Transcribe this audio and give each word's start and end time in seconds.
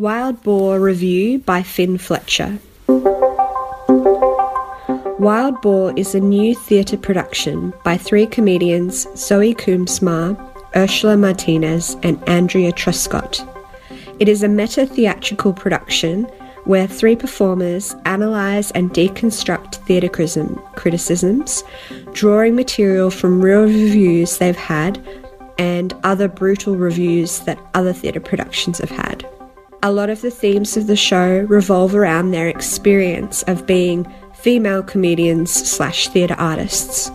Wild 0.00 0.42
Bore 0.42 0.80
Review 0.80 1.40
by 1.40 1.62
Finn 1.62 1.98
Fletcher. 1.98 2.58
Wild 5.18 5.60
Bore 5.60 5.92
is 5.94 6.14
a 6.14 6.20
new 6.20 6.54
theatre 6.54 6.96
production 6.96 7.74
by 7.84 7.98
three 7.98 8.26
comedians 8.26 9.06
Zoe 9.14 9.52
Coombs 9.52 10.00
Marr, 10.00 10.38
Ursula 10.74 11.18
Martinez, 11.18 11.98
and 12.02 12.18
Adrienne 12.26 12.72
Truscott. 12.72 13.46
It 14.18 14.26
is 14.26 14.42
a 14.42 14.48
meta 14.48 14.86
theatrical 14.86 15.52
production 15.52 16.24
where 16.64 16.86
three 16.86 17.14
performers 17.14 17.94
analyse 18.06 18.70
and 18.70 18.90
deconstruct 18.94 19.86
theatre 19.86 20.08
criticisms, 20.76 21.62
drawing 22.14 22.56
material 22.56 23.10
from 23.10 23.42
real 23.42 23.64
reviews 23.64 24.38
they've 24.38 24.56
had 24.56 24.98
and 25.58 25.92
other 26.04 26.26
brutal 26.26 26.74
reviews 26.74 27.40
that 27.40 27.58
other 27.74 27.92
theatre 27.92 28.18
productions 28.18 28.78
have 28.78 28.88
had. 28.88 29.29
A 29.82 29.90
lot 29.90 30.10
of 30.10 30.20
the 30.20 30.30
themes 30.30 30.76
of 30.76 30.86
the 30.86 30.96
show 30.96 31.46
revolve 31.48 31.94
around 31.94 32.32
their 32.32 32.48
experience 32.48 33.42
of 33.44 33.66
being 33.66 34.06
female 34.34 34.82
comedians 34.82 35.50
slash 35.50 36.08
theatre 36.08 36.36
artists 36.36 37.10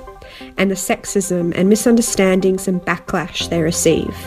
and 0.57 0.71
the 0.71 0.75
sexism 0.75 1.53
and 1.55 1.69
misunderstandings 1.69 2.67
and 2.67 2.81
backlash 2.81 3.49
they 3.49 3.61
receive. 3.61 4.17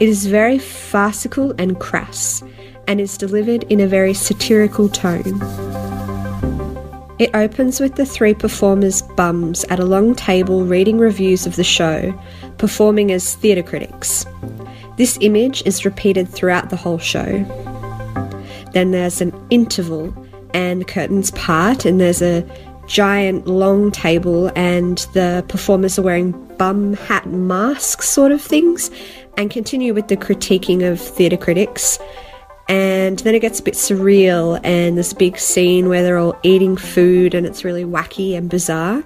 It 0.00 0.08
is 0.08 0.26
very 0.26 0.58
farcical 0.58 1.54
and 1.56 1.78
crass 1.78 2.42
and 2.88 3.00
is 3.00 3.16
delivered 3.16 3.62
in 3.70 3.78
a 3.78 3.86
very 3.86 4.12
satirical 4.12 4.88
tone. 4.88 5.40
It 7.20 7.30
opens 7.32 7.78
with 7.78 7.94
the 7.94 8.04
three 8.04 8.34
performers' 8.34 9.02
bums 9.02 9.64
at 9.70 9.78
a 9.78 9.84
long 9.84 10.16
table 10.16 10.64
reading 10.64 10.98
reviews 10.98 11.46
of 11.46 11.54
the 11.54 11.64
show, 11.64 12.12
performing 12.58 13.12
as 13.12 13.36
theatre 13.36 13.62
critics. 13.62 14.26
This 14.96 15.18
image 15.20 15.62
is 15.66 15.84
repeated 15.84 16.28
throughout 16.28 16.70
the 16.70 16.76
whole 16.76 16.98
show. 16.98 17.44
Then 18.72 18.92
there's 18.92 19.20
an 19.20 19.32
interval, 19.50 20.14
and 20.54 20.80
the 20.80 20.84
curtains 20.86 21.30
part, 21.32 21.84
and 21.84 22.00
there's 22.00 22.22
a 22.22 22.44
giant 22.86 23.46
long 23.46 23.90
table, 23.90 24.50
and 24.56 24.98
the 25.12 25.44
performers 25.48 25.98
are 25.98 26.02
wearing 26.02 26.32
bum 26.56 26.94
hat 26.94 27.26
masks, 27.26 28.08
sort 28.08 28.32
of 28.32 28.40
things, 28.40 28.90
and 29.36 29.50
continue 29.50 29.92
with 29.92 30.08
the 30.08 30.16
critiquing 30.16 30.82
of 30.90 31.00
theatre 31.00 31.36
critics. 31.36 31.98
And 32.68 33.18
then 33.20 33.34
it 33.34 33.40
gets 33.40 33.60
a 33.60 33.62
bit 33.62 33.74
surreal, 33.74 34.58
and 34.64 34.96
this 34.96 35.12
big 35.12 35.38
scene 35.38 35.88
where 35.88 36.02
they're 36.02 36.18
all 36.18 36.38
eating 36.42 36.76
food, 36.76 37.34
and 37.34 37.46
it's 37.46 37.64
really 37.64 37.84
wacky 37.84 38.36
and 38.36 38.48
bizarre. 38.48 39.04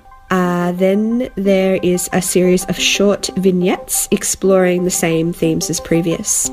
Uh, 0.71 0.73
then 0.73 1.29
there 1.35 1.81
is 1.83 2.09
a 2.13 2.23
series 2.23 2.65
of 2.67 2.79
short 2.79 3.29
vignettes 3.37 4.07
exploring 4.13 4.85
the 4.85 4.91
same 4.91 5.33
themes 5.33 5.69
as 5.69 5.81
previous. 5.81 6.49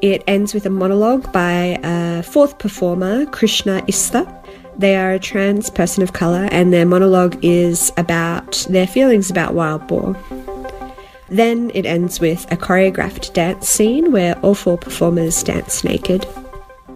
It 0.00 0.24
ends 0.26 0.54
with 0.54 0.64
a 0.64 0.70
monologue 0.70 1.30
by 1.34 1.78
a 1.84 2.22
fourth 2.22 2.58
performer, 2.58 3.26
Krishna 3.26 3.82
Istha. 3.82 4.24
They 4.78 4.96
are 4.96 5.12
a 5.12 5.18
trans 5.18 5.68
person 5.68 6.02
of 6.02 6.14
colour, 6.14 6.48
and 6.50 6.72
their 6.72 6.86
monologue 6.86 7.36
is 7.44 7.92
about 7.98 8.66
their 8.70 8.86
feelings 8.86 9.30
about 9.30 9.52
wild 9.52 9.86
bore. 9.86 10.16
Then 11.28 11.70
it 11.74 11.84
ends 11.84 12.20
with 12.20 12.50
a 12.50 12.56
choreographed 12.56 13.34
dance 13.34 13.68
scene 13.68 14.12
where 14.12 14.38
all 14.38 14.54
four 14.54 14.78
performers 14.78 15.42
dance 15.42 15.84
naked. 15.84 16.26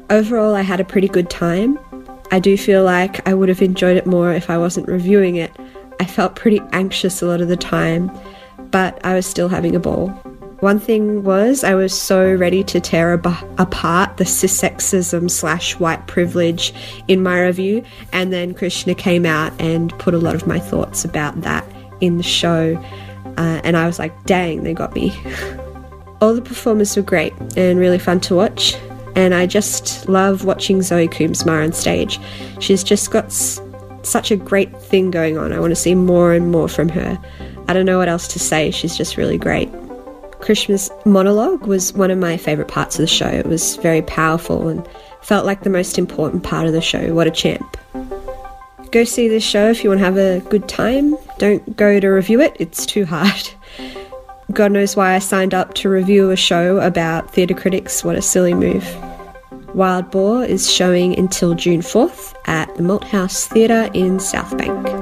Overall, 0.09 0.55
I 0.55 0.63
had 0.63 0.81
a 0.81 0.85
pretty 0.85 1.09
good 1.09 1.29
time. 1.29 1.79
I 2.31 2.39
do 2.39 2.57
feel 2.57 2.83
like 2.83 3.29
I 3.29 3.35
would 3.35 3.51
have 3.51 3.61
enjoyed 3.61 3.99
it 3.99 4.07
more 4.07 4.33
if 4.33 4.49
I 4.49 4.57
wasn't 4.57 4.89
reviewing 4.89 5.37
it. 5.37 5.53
I 6.03 6.05
felt 6.05 6.35
pretty 6.35 6.61
anxious 6.73 7.23
a 7.23 7.27
lot 7.27 7.41
of 7.41 7.47
the 7.47 7.57
time, 7.57 8.11
but 8.73 8.99
I 9.07 9.15
was 9.15 9.25
still 9.25 9.49
having 9.49 9.77
a 9.77 9.79
ball. 9.79 10.09
One 10.59 10.81
thing 10.81 11.23
was, 11.23 11.63
I 11.63 11.77
was 11.77 11.97
so 11.97 12.35
ready 12.35 12.65
to 12.65 12.81
tear 12.81 13.15
ab- 13.15 13.61
apart 13.61 14.17
the 14.17 14.25
cissexism 14.25 15.31
slash 15.31 15.79
white 15.79 16.05
privilege 16.09 16.75
in 17.07 17.23
my 17.23 17.41
review, 17.41 17.85
and 18.13 18.33
then 18.33 18.53
Krishna 18.53 18.97
came 18.97 19.25
out 19.25 19.53
and 19.61 19.97
put 20.01 20.13
a 20.13 20.19
lot 20.19 20.35
of 20.35 20.45
my 20.45 20.59
thoughts 20.59 21.05
about 21.05 21.41
that 21.43 21.65
in 22.01 22.17
the 22.17 22.25
show, 22.25 22.75
uh, 23.39 23.61
and 23.63 23.77
I 23.77 23.87
was 23.87 24.01
like, 24.01 24.25
dang, 24.25 24.65
they 24.65 24.75
got 24.75 24.97
me. 24.97 25.15
All 26.21 26.35
the 26.35 26.43
performers 26.43 26.97
were 26.97 27.03
great 27.03 27.33
and 27.57 27.79
really 27.79 28.01
fun 28.01 28.19
to 28.23 28.35
watch 28.35 28.75
and 29.15 29.35
I 29.35 29.47
just 29.47 30.09
love 30.09 30.47
watching 30.47 30.81
Zoe 30.83 31.07
Coombs 31.07 31.45
Marr 31.45 31.63
on 31.63 31.73
stage. 31.73 32.19
She's 32.61 32.83
just 32.83 33.11
got 33.11 33.27
s- 33.27 33.61
such 34.05 34.31
a 34.31 34.37
great 34.37 34.75
thing 34.81 35.11
going 35.11 35.39
on. 35.39 35.53
I 35.53 35.61
want 35.61 35.71
to 35.71 35.77
see 35.77 35.95
more 35.95 36.33
and 36.33 36.51
more 36.51 36.69
from 36.69 36.89
her. 36.91 37.19
I 37.69 37.73
don't 37.73 37.87
know 37.87 37.99
what 37.99 38.09
else 38.09 38.29
to 38.29 38.39
say. 38.39 38.71
She's 38.71 38.97
just 38.97 39.17
really 39.17 39.39
great. 39.39 39.71
Krishna's 40.41 40.91
monologue 41.05 41.67
was 41.67 41.93
one 41.93 42.11
of 42.11 42.19
my 42.19 42.37
favourite 42.37 42.71
parts 42.71 42.97
of 42.97 43.03
the 43.03 43.07
show. 43.07 43.29
It 43.29 43.47
was 43.47 43.77
very 43.77 44.03
powerful 44.03 44.69
and 44.69 44.87
felt 45.23 45.47
like 45.47 45.63
the 45.63 45.71
most 45.71 45.99
important 45.99 46.43
part 46.43 46.67
of 46.67 46.73
the 46.73 46.81
show. 46.81 47.15
What 47.15 47.29
a 47.29 47.31
champ. 47.31 47.77
Go 48.91 49.05
see 49.05 49.29
this 49.29 49.45
show 49.45 49.71
if 49.71 49.83
you 49.83 49.91
want 49.91 50.01
to 50.01 50.05
have 50.05 50.19
a 50.19 50.41
good 50.51 50.69
time. 50.69 51.17
Don't 51.39 51.77
go 51.77 51.99
to 51.99 52.09
review 52.09 52.41
it, 52.41 52.57
it's 52.59 52.85
too 52.85 53.07
hard. 53.07 53.49
God 54.53 54.73
knows 54.73 54.97
why 54.97 55.15
I 55.15 55.19
signed 55.19 55.55
up 55.55 55.73
to 55.75 55.89
review 55.89 56.31
a 56.31 56.37
show 56.37 56.79
about 56.81 57.33
theatre 57.33 57.55
critics. 57.55 58.05
What 58.05 58.17
a 58.17 58.23
silly 58.23 58.53
move. 58.53 58.85
Wild 59.75 60.11
Bore 60.11 60.45
is 60.45 60.71
showing 60.71 61.19
until 61.19 61.55
June 61.55 61.81
4th 61.81 62.35
at 62.47 62.75
the 62.77 62.83
Malthouse 62.83 63.47
Theatre 63.47 63.91
in 63.95 64.19
Southbank. 64.19 65.02